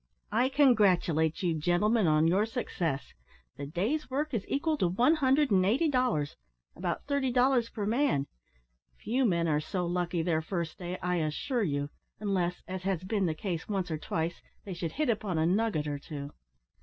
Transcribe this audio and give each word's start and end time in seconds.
"I 0.31 0.49
congratulate 0.49 1.43
you, 1.43 1.53
gentlemen, 1.53 2.07
on 2.07 2.25
your 2.25 2.47
success. 2.47 3.13
The 3.57 3.67
day's 3.67 4.09
work 4.09 4.33
is 4.33 4.45
equal 4.47 4.75
to 4.77 4.87
one 4.87 5.13
hundred 5.17 5.51
and 5.51 5.63
eighty 5.63 5.87
dollars 5.89 6.37
about 6.75 7.05
thirty 7.05 7.31
dollars 7.31 7.69
per 7.69 7.85
man. 7.85 8.25
Few 8.97 9.23
men 9.25 9.47
are 9.47 9.59
so 9.59 9.85
lucky 9.85 10.23
their 10.23 10.41
first 10.41 10.79
day, 10.79 10.97
I 11.03 11.17
assure 11.17 11.61
you, 11.61 11.91
unless, 12.19 12.63
as 12.67 12.81
has 12.81 13.03
been 13.03 13.27
the 13.27 13.35
case 13.35 13.69
once 13.69 13.91
or 13.91 13.99
twice 13.99 14.41
they 14.65 14.73
should 14.73 14.93
hit 14.93 15.07
upon 15.11 15.37
a 15.37 15.45
nugget 15.45 15.85
or 15.85 15.99
two." 15.99 16.31